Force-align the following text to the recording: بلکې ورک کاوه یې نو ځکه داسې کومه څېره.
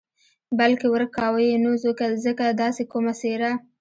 بلکې 0.59 0.85
ورک 0.93 1.11
کاوه 1.17 1.41
یې 1.49 1.55
نو 1.63 1.71
ځکه 2.27 2.45
داسې 2.61 2.83
کومه 2.91 3.13
څېره. 3.19 3.51